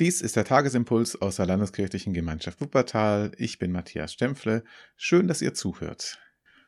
Dies 0.00 0.22
ist 0.22 0.34
der 0.34 0.46
Tagesimpuls 0.46 1.20
aus 1.20 1.36
der 1.36 1.44
Landeskirchlichen 1.44 2.14
Gemeinschaft 2.14 2.62
Wuppertal. 2.62 3.32
Ich 3.36 3.58
bin 3.58 3.70
Matthias 3.70 4.14
Stempfle. 4.14 4.64
Schön, 4.96 5.28
dass 5.28 5.42
ihr 5.42 5.52
zuhört. 5.52 6.18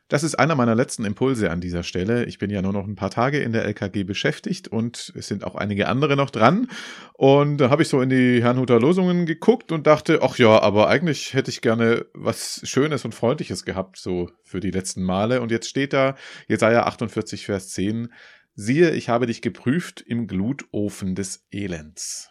Das 0.07 0.21
ist 0.21 0.35
einer 0.35 0.53
meiner 0.53 0.75
letzten 0.75 1.03
Impulse 1.03 1.49
an 1.49 1.59
dieser 1.59 1.81
Stelle. 1.81 2.25
Ich 2.25 2.37
bin 2.37 2.51
ja 2.51 2.61
nur 2.61 2.73
noch 2.73 2.85
ein 2.85 2.93
paar 2.93 3.09
Tage 3.09 3.39
in 3.39 3.51
der 3.51 3.65
LKG 3.65 4.03
beschäftigt 4.03 4.67
und 4.67 5.11
es 5.15 5.27
sind 5.29 5.45
auch 5.45 5.55
einige 5.55 5.87
andere 5.87 6.15
noch 6.15 6.29
dran. 6.29 6.67
Und 7.13 7.57
da 7.57 7.71
habe 7.71 7.81
ich 7.81 7.87
so 7.87 8.01
in 8.01 8.09
die 8.11 8.43
Herrnhuter 8.43 8.79
Losungen 8.79 9.25
geguckt 9.25 9.71
und 9.71 9.87
dachte, 9.87 10.19
ach 10.21 10.37
ja, 10.37 10.61
aber 10.61 10.87
eigentlich 10.87 11.33
hätte 11.33 11.49
ich 11.49 11.61
gerne 11.61 12.05
was 12.13 12.61
Schönes 12.65 13.03
und 13.03 13.15
Freundliches 13.15 13.65
gehabt, 13.65 13.97
so 13.97 14.29
für 14.43 14.59
die 14.59 14.69
letzten 14.69 15.01
Male. 15.01 15.41
Und 15.41 15.49
jetzt 15.49 15.67
steht 15.67 15.93
da, 15.93 16.15
Jesaja 16.47 16.83
48, 16.83 17.47
Vers 17.47 17.69
10, 17.69 18.13
siehe, 18.53 18.91
ich 18.91 19.09
habe 19.09 19.25
dich 19.25 19.41
geprüft 19.41 20.01
im 20.01 20.27
Glutofen 20.27 21.15
des 21.15 21.47
Elends. 21.49 22.29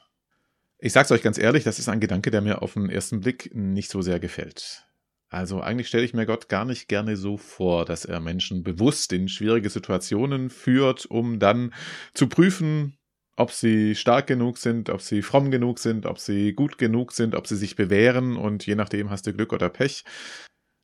Ich 0.85 0.93
sag's 0.93 1.12
euch 1.12 1.23
ganz 1.23 1.39
ehrlich, 1.39 1.62
das 1.62 1.79
ist 1.79 1.89
ein 1.89 2.01
Gedanke, 2.01 2.32
der 2.32 2.41
mir 2.41 2.61
auf 2.61 2.72
den 2.72 2.90
ersten 2.90 3.21
Blick 3.21 3.54
nicht 3.54 3.89
so 3.89 4.03
sehr 4.03 4.18
gefällt. 4.18 4.85
Also 5.29 5.61
eigentlich 5.61 5.86
stelle 5.86 6.03
ich 6.03 6.13
mir 6.13 6.27
Gott 6.27 6.49
gar 6.49 6.64
nicht 6.64 6.89
gerne 6.89 7.17
so 7.17 7.36
vor, 7.36 7.85
dass 7.85 8.04
er 8.04 8.18
Menschen 8.18 8.64
bewusst 8.64 9.13
in 9.13 9.29
schwierige 9.29 9.71
Situationen 9.71 10.50
führt, 10.50 11.07
um 11.07 11.39
dann 11.39 11.73
zu 12.14 12.29
prüfen, 12.29 12.99
ob 13.37 13.53
sie 13.53 13.95
stark 13.95 14.26
genug 14.26 14.59
sind, 14.59 14.90
ob 14.90 15.03
sie 15.03 15.23
fromm 15.23 15.53
genug 15.53 15.79
sind, 15.79 16.04
ob 16.04 16.18
sie 16.18 16.53
gut 16.53 16.79
genug 16.79 17.12
sind, 17.12 17.37
ob 17.37 17.46
sie 17.46 17.57
sich 17.57 17.76
bewähren 17.76 18.37
und 18.37 18.67
je 18.67 18.75
nachdem 18.75 19.09
hast 19.09 19.25
du 19.29 19.32
Glück 19.32 19.53
oder 19.53 19.68
Pech. 19.68 20.03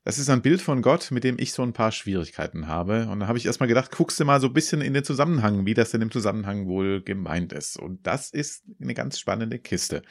Das 0.09 0.17
ist 0.17 0.31
ein 0.31 0.41
Bild 0.41 0.59
von 0.59 0.81
Gott, 0.81 1.11
mit 1.11 1.23
dem 1.23 1.37
ich 1.37 1.53
so 1.53 1.61
ein 1.61 1.71
paar 1.71 1.91
Schwierigkeiten 1.91 2.65
habe. 2.65 3.07
Und 3.09 3.19
da 3.19 3.27
habe 3.27 3.37
ich 3.37 3.45
erstmal 3.45 3.69
gedacht, 3.69 3.91
guckst 3.91 4.19
du 4.19 4.25
mal 4.25 4.41
so 4.41 4.47
ein 4.47 4.53
bisschen 4.53 4.81
in 4.81 4.95
den 4.95 5.03
Zusammenhang, 5.03 5.67
wie 5.67 5.75
das 5.75 5.91
denn 5.91 6.01
im 6.01 6.09
Zusammenhang 6.09 6.65
wohl 6.65 7.03
gemeint 7.03 7.53
ist. 7.53 7.77
Und 7.77 8.07
das 8.07 8.31
ist 8.31 8.63
eine 8.81 8.95
ganz 8.95 9.19
spannende 9.19 9.59
Kiste. 9.59 10.01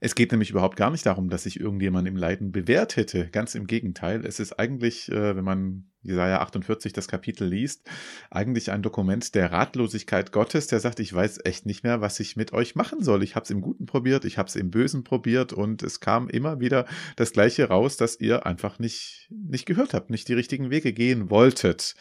Es 0.00 0.14
geht 0.14 0.30
nämlich 0.30 0.50
überhaupt 0.50 0.76
gar 0.76 0.90
nicht 0.90 1.06
darum, 1.06 1.30
dass 1.30 1.44
sich 1.44 1.58
irgendjemand 1.58 2.06
im 2.06 2.16
Leiden 2.16 2.52
bewährt 2.52 2.96
hätte. 2.96 3.28
Ganz 3.28 3.54
im 3.54 3.66
Gegenteil. 3.66 4.26
Es 4.26 4.40
ist 4.40 4.58
eigentlich, 4.58 5.10
äh, 5.10 5.34
wenn 5.36 5.44
man 5.44 5.90
Jesaja 6.02 6.40
48 6.40 6.92
das 6.92 7.08
Kapitel 7.08 7.48
liest, 7.48 7.88
eigentlich 8.30 8.70
ein 8.70 8.82
Dokument 8.82 9.34
der 9.34 9.52
Ratlosigkeit 9.52 10.32
Gottes, 10.32 10.66
der 10.66 10.80
sagt, 10.80 11.00
ich 11.00 11.12
weiß 11.12 11.40
echt 11.44 11.66
nicht 11.66 11.82
mehr, 11.82 12.00
was 12.00 12.20
ich 12.20 12.36
mit 12.36 12.52
euch 12.52 12.74
machen 12.74 13.02
soll. 13.02 13.22
Ich 13.22 13.34
habe 13.34 13.44
es 13.44 13.50
im 13.50 13.62
Guten 13.62 13.86
probiert, 13.86 14.24
ich 14.24 14.38
habe 14.38 14.48
es 14.48 14.56
im 14.56 14.70
Bösen 14.70 15.02
probiert 15.02 15.52
und 15.52 15.82
es 15.82 16.00
kam 16.00 16.28
immer 16.28 16.60
wieder 16.60 16.86
das 17.16 17.32
Gleiche 17.32 17.68
raus, 17.68 17.96
dass 17.96 18.20
ihr 18.20 18.46
einfach 18.46 18.78
nicht, 18.78 19.28
nicht 19.30 19.66
gehört 19.66 19.94
habt, 19.94 20.10
nicht 20.10 20.28
die 20.28 20.34
richtigen 20.34 20.70
Wege 20.70 20.92
gehen 20.92 21.30
wolltet. 21.30 21.94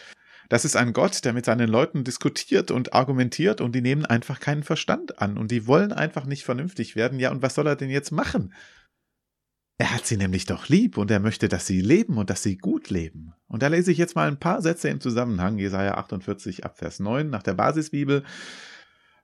Das 0.50 0.66
ist 0.66 0.76
ein 0.76 0.94
Gott, 0.94 1.26
der 1.26 1.34
mit 1.34 1.46
seinen 1.46 1.70
Leuten 1.70 2.04
diskutiert 2.04 2.72
und 2.72 2.94
argumentiert 2.94 3.62
und 3.62 3.74
die 3.74 3.82
nehmen 3.82 4.06
einfach 4.06 4.40
keinen 4.40 4.64
Verstand 4.64 5.20
an 5.20 5.38
und 5.38 5.52
die 5.52 5.68
wollen 5.68 5.92
einfach 5.92 6.26
nicht 6.26 6.44
vernünftig 6.44 6.96
werden. 6.96 7.20
Ja, 7.20 7.32
und 7.32 7.42
was 7.42 7.56
soll 7.56 7.68
er 7.68 7.76
denn 7.76 7.90
jetzt 7.90 8.12
machen? 8.12 8.54
Er 9.78 9.94
hat 9.94 10.06
sie 10.06 10.16
nämlich 10.16 10.46
doch 10.46 10.70
lieb 10.70 10.98
und 10.98 11.12
er 11.12 11.20
möchte, 11.20 11.50
dass 11.50 11.68
sie 11.68 11.82
leben 11.82 12.18
und 12.18 12.30
dass 12.30 12.44
sie 12.44 12.58
gut 12.58 12.90
leben. 12.90 13.34
Und 13.48 13.62
da 13.62 13.68
lese 13.68 13.92
ich 13.92 13.98
jetzt 13.98 14.16
mal 14.16 14.28
ein 14.28 14.40
paar 14.40 14.62
Sätze 14.62 14.88
im 14.88 15.02
Zusammenhang, 15.02 15.58
Jesaja 15.58 15.96
48 15.96 16.64
ab 16.64 16.78
Vers 16.78 17.00
9 17.00 17.30
nach 17.30 17.44
der 17.44 17.56
Basisbibel. 17.56 18.23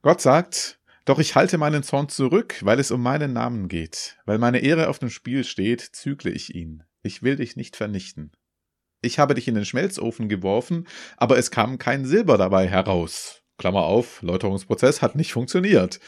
Gott 0.02 0.20
sagt, 0.20 0.80
doch 1.06 1.20
ich 1.20 1.36
halte 1.36 1.58
meinen 1.58 1.84
Zorn 1.84 2.10
zurück, 2.10 2.60
weil 2.64 2.80
es 2.80 2.92
um 2.92 3.02
meinen 3.02 3.32
Namen 3.32 3.70
geht. 3.70 4.18
Weil 4.26 4.40
meine 4.40 4.60
Ehre 4.60 4.90
auf 4.90 5.00
dem 5.00 5.10
Spiel 5.10 5.46
steht, 5.46 5.82
zügle 5.82 6.32
ich 6.32 6.54
ihn. 6.54 6.84
Ich 7.02 7.24
will 7.24 7.38
dich 7.38 7.56
nicht 7.56 7.78
vernichten. 7.78 8.32
Ich 9.02 9.18
habe 9.18 9.34
dich 9.34 9.48
in 9.48 9.56
den 9.56 9.66
Schmelzofen 9.66 10.30
geworfen, 10.30 10.88
aber 11.18 11.38
es 11.38 11.50
kam 11.50 11.80
kein 11.80 12.06
Silber 12.06 12.38
dabei 12.38 12.68
heraus. 12.68 13.42
Klammer 13.58 13.84
auf, 13.84 14.22
Läuterungsprozess 14.22 15.02
hat 15.02 15.16
nicht 15.16 15.34
funktioniert. 15.34 16.00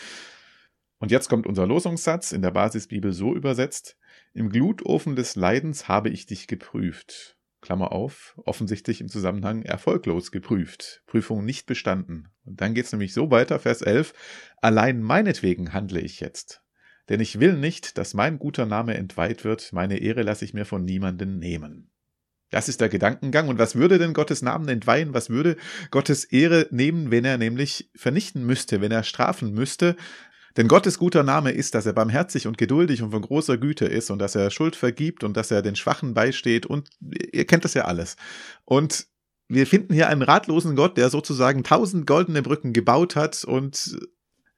Und 0.99 1.11
jetzt 1.11 1.27
kommt 1.27 1.47
unser 1.47 1.67
Losungssatz 1.67 2.31
in 2.31 2.41
der 2.41 2.51
Basisbibel 2.51 3.11
so 3.11 3.35
übersetzt. 3.35 3.97
Im 4.33 4.49
Glutofen 4.49 5.15
des 5.15 5.35
Leidens 5.35 5.87
habe 5.87 6.09
ich 6.09 6.25
dich 6.25 6.47
geprüft. 6.47 7.37
Klammer 7.61 7.91
auf, 7.91 8.39
offensichtlich 8.45 9.01
im 9.01 9.07
Zusammenhang 9.07 9.63
erfolglos 9.63 10.31
geprüft. 10.31 11.01
Prüfung 11.07 11.45
nicht 11.45 11.65
bestanden. 11.65 12.29
Und 12.45 12.61
dann 12.61 12.73
geht 12.73 12.85
es 12.85 12.91
nämlich 12.91 13.13
so 13.13 13.31
weiter, 13.31 13.57
Vers 13.59 13.81
11. 13.81 14.13
Allein 14.61 15.01
meinetwegen 15.01 15.73
handle 15.73 15.99
ich 15.99 16.19
jetzt. 16.19 16.61
Denn 17.09 17.19
ich 17.19 17.39
will 17.39 17.53
nicht, 17.53 17.97
dass 17.97 18.13
mein 18.13 18.37
guter 18.37 18.65
Name 18.65 18.95
entweiht 18.95 19.43
wird, 19.43 19.73
meine 19.73 19.97
Ehre 19.97 20.23
lasse 20.23 20.45
ich 20.45 20.53
mir 20.53 20.65
von 20.65 20.83
niemanden 20.85 21.39
nehmen. 21.39 21.92
Das 22.53 22.69
ist 22.69 22.81
der 22.81 22.89
Gedankengang. 22.89 23.47
Und 23.47 23.57
was 23.57 23.75
würde 23.75 23.97
denn 23.97 24.13
Gottes 24.13 24.43
Namen 24.43 24.69
entweihen? 24.69 25.15
Was 25.15 25.31
würde 25.31 25.57
Gottes 25.89 26.23
Ehre 26.23 26.67
nehmen, 26.69 27.09
wenn 27.09 27.25
er 27.25 27.39
nämlich 27.39 27.89
vernichten 27.95 28.45
müsste, 28.45 28.79
wenn 28.79 28.91
er 28.91 29.01
strafen 29.03 29.55
müsste? 29.55 29.95
Denn 30.55 30.67
Gottes 30.67 30.99
guter 30.99 31.23
Name 31.23 31.49
ist, 31.49 31.73
dass 31.73 31.87
er 31.87 31.93
barmherzig 31.93 32.45
und 32.45 32.59
geduldig 32.59 33.01
und 33.01 33.09
von 33.09 33.23
großer 33.23 33.57
Güte 33.57 33.85
ist 33.85 34.11
und 34.11 34.19
dass 34.19 34.35
er 34.35 34.51
Schuld 34.51 34.75
vergibt 34.75 35.23
und 35.23 35.35
dass 35.35 35.49
er 35.49 35.63
den 35.63 35.75
Schwachen 35.75 36.13
beisteht 36.13 36.67
und 36.67 36.91
ihr 37.31 37.45
kennt 37.45 37.65
das 37.65 37.73
ja 37.73 37.85
alles. 37.85 38.17
Und 38.65 39.07
wir 39.47 39.65
finden 39.65 39.95
hier 39.95 40.09
einen 40.09 40.21
ratlosen 40.21 40.75
Gott, 40.75 40.95
der 40.95 41.09
sozusagen 41.09 41.63
tausend 41.63 42.05
goldene 42.05 42.43
Brücken 42.43 42.71
gebaut 42.71 43.15
hat 43.15 43.43
und 43.45 43.97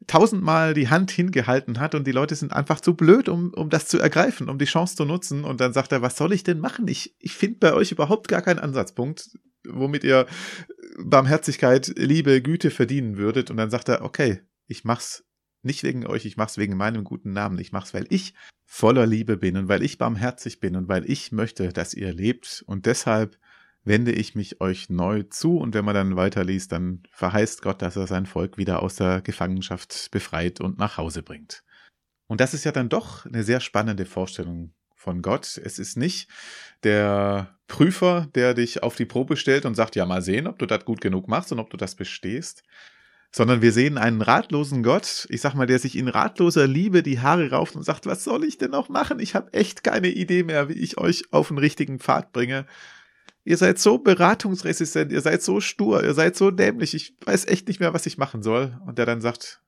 tausendmal 0.07 0.73
die 0.73 0.89
Hand 0.89 1.11
hingehalten 1.11 1.79
hat 1.79 1.95
und 1.95 2.05
die 2.05 2.11
Leute 2.11 2.35
sind 2.35 2.53
einfach 2.53 2.81
zu 2.81 2.95
blöd, 2.95 3.29
um, 3.29 3.53
um 3.53 3.69
das 3.69 3.87
zu 3.87 3.99
ergreifen, 3.99 4.49
um 4.49 4.57
die 4.57 4.65
Chance 4.65 4.95
zu 4.95 5.05
nutzen. 5.05 5.43
Und 5.43 5.61
dann 5.61 5.73
sagt 5.73 5.91
er, 5.91 6.01
was 6.01 6.17
soll 6.17 6.33
ich 6.33 6.43
denn 6.43 6.59
machen? 6.59 6.87
Ich, 6.87 7.15
ich 7.19 7.33
finde 7.33 7.59
bei 7.59 7.73
euch 7.73 7.91
überhaupt 7.91 8.27
gar 8.27 8.41
keinen 8.41 8.59
Ansatzpunkt, 8.59 9.37
womit 9.67 10.03
ihr 10.03 10.27
Barmherzigkeit, 10.97 11.93
Liebe, 11.97 12.41
Güte 12.41 12.71
verdienen 12.71 13.17
würdet. 13.17 13.51
Und 13.51 13.57
dann 13.57 13.69
sagt 13.69 13.89
er, 13.89 14.03
okay, 14.03 14.41
ich 14.67 14.83
mach's 14.83 15.25
nicht 15.63 15.83
wegen 15.83 16.05
euch, 16.05 16.25
ich 16.25 16.37
mach's 16.37 16.57
wegen 16.57 16.77
meinem 16.77 17.03
guten 17.03 17.33
Namen. 17.33 17.57
Ich 17.59 17.71
mach's, 17.71 17.93
weil 17.93 18.05
ich 18.09 18.33
voller 18.65 19.05
Liebe 19.05 19.37
bin 19.37 19.57
und 19.57 19.67
weil 19.67 19.83
ich 19.83 19.97
barmherzig 19.97 20.59
bin 20.59 20.75
und 20.75 20.87
weil 20.87 21.09
ich 21.09 21.31
möchte, 21.31 21.69
dass 21.69 21.93
ihr 21.93 22.13
lebt. 22.13 22.63
Und 22.67 22.85
deshalb 22.85 23.37
wende 23.85 24.11
ich 24.11 24.35
mich 24.35 24.59
euch 24.59 24.89
neu 24.89 25.23
zu. 25.23 25.57
Und 25.57 25.73
wenn 25.73 25.85
man 25.85 25.95
dann 25.95 26.15
weiterliest, 26.15 26.71
dann 26.71 27.03
verheißt 27.11 27.61
Gott, 27.61 27.81
dass 27.81 27.95
er 27.95 28.07
sein 28.07 28.25
Volk 28.25 28.57
wieder 28.57 28.81
aus 28.83 28.95
der 28.95 29.21
Gefangenschaft 29.21 30.09
befreit 30.11 30.59
und 30.59 30.77
nach 30.77 30.97
Hause 30.97 31.23
bringt. 31.23 31.63
Und 32.27 32.41
das 32.41 32.53
ist 32.53 32.65
ja 32.65 32.71
dann 32.71 32.89
doch 32.89 33.25
eine 33.25 33.43
sehr 33.43 33.59
spannende 33.59 34.05
Vorstellung 34.05 34.73
von 34.95 35.21
Gott. 35.21 35.61
Es 35.63 35.77
ist 35.77 35.97
nicht 35.97 36.27
der 36.83 37.55
Prüfer, 37.67 38.27
der 38.33 38.55
dich 38.55 38.81
auf 38.81 38.95
die 38.95 39.05
Probe 39.05 39.37
stellt 39.37 39.65
und 39.65 39.75
sagt, 39.75 39.95
ja, 39.95 40.05
mal 40.05 40.23
sehen, 40.23 40.47
ob 40.47 40.57
du 40.57 40.65
das 40.65 40.83
gut 40.83 41.01
genug 41.01 41.27
machst 41.27 41.51
und 41.51 41.59
ob 41.59 41.69
du 41.69 41.77
das 41.77 41.95
bestehst, 41.95 42.63
sondern 43.31 43.61
wir 43.61 43.71
sehen 43.71 43.97
einen 43.97 44.21
ratlosen 44.21 44.81
Gott, 44.81 45.27
ich 45.29 45.41
sag 45.41 45.53
mal, 45.53 45.67
der 45.67 45.77
sich 45.77 45.97
in 45.97 46.07
ratloser 46.07 46.67
Liebe 46.67 47.03
die 47.03 47.19
Haare 47.19 47.51
rauft 47.51 47.75
und 47.75 47.83
sagt, 47.83 48.05
was 48.05 48.23
soll 48.23 48.43
ich 48.43 48.57
denn 48.57 48.71
noch 48.71 48.89
machen? 48.89 49.19
Ich 49.19 49.35
habe 49.35 49.53
echt 49.53 49.83
keine 49.83 50.07
Idee 50.07 50.43
mehr, 50.43 50.69
wie 50.69 50.73
ich 50.73 50.97
euch 50.97 51.25
auf 51.31 51.49
den 51.49 51.57
richtigen 51.57 51.99
Pfad 51.99 52.31
bringe. 52.31 52.65
Ihr 53.47 53.57
seid 53.57 53.77
so 53.77 53.99
beratungsresistent, 53.99 55.11
ihr 55.11 55.21
seid 55.21 55.43
so 55.43 55.61
stur, 55.61 56.03
ihr 56.03 56.15
seid 56.15 56.35
so 56.35 56.49
dämlich, 56.49 56.95
ich 56.95 57.15
weiß 57.23 57.45
echt 57.45 57.67
nicht 57.67 57.79
mehr, 57.79 57.93
was 57.93 58.07
ich 58.07 58.17
machen 58.17 58.41
soll. 58.41 58.75
Und 58.87 58.97
der 58.97 59.05
dann 59.05 59.21
sagt, 59.21 59.61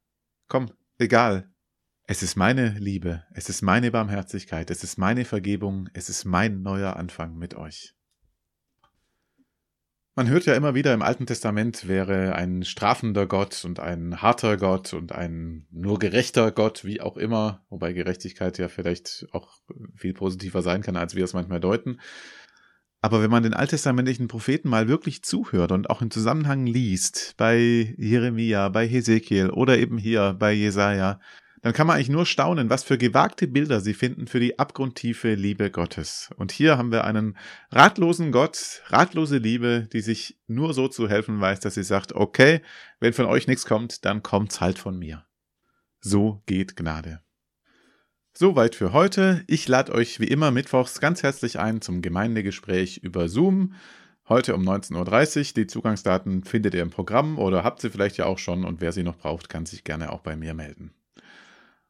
komm, 0.48 0.72
egal. 0.98 1.50
Es 2.08 2.24
ist 2.24 2.36
meine 2.36 2.70
Liebe, 2.80 3.24
es 3.34 3.50
ist 3.50 3.62
meine 3.62 3.92
Barmherzigkeit, 3.92 4.72
es 4.72 4.84
ist 4.84 4.98
meine 4.98 5.26
Vergebung, 5.26 5.90
es 5.94 6.10
ist 6.10 6.26
mein 6.26 6.64
neuer 6.64 6.96
Anfang 6.96 7.36
mit 7.38 7.54
euch. 7.54 7.94
Man 10.16 10.30
hört 10.30 10.46
ja 10.46 10.56
immer 10.56 10.74
wieder 10.74 10.96
im 10.96 11.04
Alten 11.04 11.28
Testament 11.28 11.88
wäre 11.88 12.34
ein 12.34 12.64
strafender 12.64 13.28
Gott 13.28 13.64
und 13.64 13.80
ein 13.80 14.24
harter 14.24 14.58
Gott 14.58 14.94
und 14.94 15.12
ein 15.12 15.68
nur 15.70 16.00
gerechter 16.00 16.52
Gott, 16.52 16.84
wie 16.84 17.02
auch 17.02 17.18
immer, 17.18 17.64
wobei 17.70 17.94
Gerechtigkeit 17.94 18.58
ja 18.58 18.70
vielleicht 18.70 19.28
auch 19.32 19.60
viel 19.96 20.16
positiver 20.16 20.64
sein 20.64 20.82
kann, 20.82 20.96
als 20.96 21.14
wir 21.14 21.24
es 21.24 21.34
manchmal 21.34 21.60
deuten. 21.60 22.00
Aber 23.08 23.22
wenn 23.22 23.32
man 23.32 23.44
den 23.44 23.54
alttestamentlichen 23.54 24.28
Propheten 24.28 24.68
mal 24.68 24.90
wirklich 24.90 25.24
zuhört 25.24 25.72
und 25.72 25.90
auch 25.90 26.02
im 26.02 26.12
Zusammenhang 26.12 26.66
liest, 26.66 27.36
bei 27.38 27.96
Jeremia, 27.98 28.68
bei 28.68 28.86
Hesekiel 28.86 29.50
oder 29.50 29.78
eben 29.78 29.98
hier 29.98 30.36
bei 30.38 30.52
Jesaja, 30.52 31.22
dann 31.62 31.72
kann 31.72 31.88
man 31.88 31.96
eigentlich 31.96 32.10
nur 32.10 32.26
staunen, 32.26 32.70
was 32.70 32.84
für 32.84 32.98
gewagte 32.98 33.48
Bilder 33.48 33.80
sie 33.80 33.94
finden 33.94 34.28
für 34.28 34.42
die 34.42 34.60
abgrundtiefe 34.60 35.36
Liebe 35.36 35.72
Gottes. 35.72 36.32
Und 36.36 36.52
hier 36.52 36.78
haben 36.78 36.92
wir 36.92 37.06
einen 37.06 37.38
ratlosen 37.72 38.34
Gott, 38.34 38.82
ratlose 38.88 39.38
Liebe, 39.38 39.88
die 39.94 40.02
sich 40.02 40.38
nur 40.48 40.74
so 40.74 40.90
zu 40.90 41.08
helfen 41.08 41.40
weiß, 41.40 41.62
dass 41.62 41.76
sie 41.76 41.84
sagt, 41.84 42.12
okay, 42.12 42.62
wenn 43.00 43.14
von 43.14 43.26
euch 43.26 43.48
nichts 43.48 43.66
kommt, 43.66 44.04
dann 44.04 44.22
kommt's 44.22 44.60
halt 44.60 44.80
von 44.80 45.00
mir. 45.00 45.24
So 46.02 46.44
geht 46.46 46.76
Gnade. 46.76 47.22
Soweit 48.40 48.76
für 48.76 48.94
heute. 48.94 49.44
Ich 49.48 49.68
lade 49.68 49.92
euch 49.92 50.20
wie 50.20 50.28
immer 50.28 50.52
mittwochs 50.52 51.00
ganz 51.00 51.24
herzlich 51.24 51.58
ein 51.58 51.82
zum 51.82 52.04
Gemeindegespräch 52.04 52.98
über 52.98 53.30
Zoom. 53.30 53.74
Heute 54.30 54.54
um 54.54 54.62
19.30 54.62 55.38
Uhr. 55.40 55.54
Die 55.56 55.66
Zugangsdaten 55.66 56.44
findet 56.44 56.76
ihr 56.76 56.84
im 56.84 56.92
Programm 56.92 57.40
oder 57.40 57.64
habt 57.64 57.82
sie 57.82 57.90
vielleicht 57.90 58.16
ja 58.18 58.28
auch 58.28 58.38
schon 58.38 58.64
und 58.64 58.80
wer 58.80 58.92
sie 58.92 59.02
noch 59.02 59.18
braucht, 59.18 59.50
kann 59.50 59.66
sich 59.66 59.84
gerne 59.84 60.12
auch 60.12 60.20
bei 60.20 60.36
mir 60.36 60.54
melden. 60.54 60.94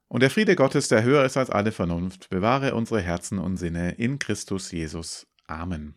Und 0.07 0.23
der 0.23 0.29
Friede 0.29 0.55
Gottes, 0.55 0.87
der 0.87 1.03
höher 1.03 1.25
ist 1.25 1.35
als 1.35 1.49
alle 1.49 1.73
Vernunft, 1.73 2.29
bewahre 2.29 2.75
unsere 2.75 3.01
Herzen 3.01 3.39
und 3.39 3.57
Sinne 3.57 3.95
in 3.95 4.17
Christus 4.17 4.71
Jesus. 4.71 5.27
Amen. 5.47 5.95